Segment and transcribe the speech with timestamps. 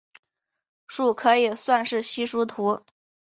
[0.87, 2.83] 树可以算是稀疏图。